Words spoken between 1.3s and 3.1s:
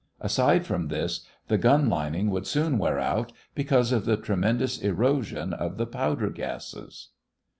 the gun lining would soon wear